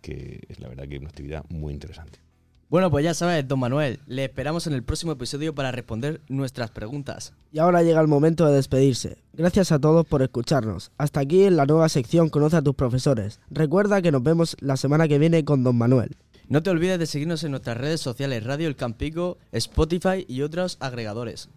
que 0.00 0.42
es 0.48 0.58
la 0.58 0.68
verdad 0.68 0.88
que 0.88 0.96
es 0.96 1.00
una 1.00 1.10
actividad 1.10 1.44
muy 1.48 1.72
interesante. 1.72 2.25
Bueno, 2.68 2.90
pues 2.90 3.04
ya 3.04 3.14
sabes, 3.14 3.46
don 3.46 3.60
Manuel, 3.60 4.00
le 4.08 4.24
esperamos 4.24 4.66
en 4.66 4.72
el 4.72 4.82
próximo 4.82 5.12
episodio 5.12 5.54
para 5.54 5.70
responder 5.70 6.20
nuestras 6.28 6.72
preguntas. 6.72 7.32
Y 7.52 7.60
ahora 7.60 7.84
llega 7.84 8.00
el 8.00 8.08
momento 8.08 8.44
de 8.44 8.56
despedirse. 8.56 9.18
Gracias 9.34 9.70
a 9.70 9.78
todos 9.78 10.04
por 10.04 10.22
escucharnos. 10.22 10.90
Hasta 10.98 11.20
aquí 11.20 11.44
en 11.44 11.56
la 11.56 11.66
nueva 11.66 11.88
sección 11.88 12.28
Conoce 12.28 12.56
a 12.56 12.62
tus 12.62 12.74
profesores. 12.74 13.38
Recuerda 13.50 14.02
que 14.02 14.10
nos 14.10 14.24
vemos 14.24 14.56
la 14.58 14.76
semana 14.76 15.06
que 15.06 15.20
viene 15.20 15.44
con 15.44 15.62
don 15.62 15.78
Manuel. 15.78 16.16
No 16.48 16.62
te 16.64 16.70
olvides 16.70 16.98
de 16.98 17.06
seguirnos 17.06 17.44
en 17.44 17.52
nuestras 17.52 17.76
redes 17.76 18.00
sociales 18.00 18.42
Radio 18.42 18.66
El 18.66 18.74
Campico, 18.74 19.38
Spotify 19.52 20.24
y 20.26 20.42
otros 20.42 20.76
agregadores. 20.80 21.48